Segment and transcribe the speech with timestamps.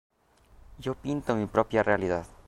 [0.79, 2.25] Yo pinto mi propia realidad".